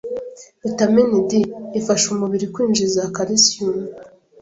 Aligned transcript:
Vitamin 0.65 1.09
D, 1.27 1.29
ifasha 1.79 2.05
umubiri 2.13 2.45
kwinjiza 2.53 3.01
kalisiyumu 3.15 3.85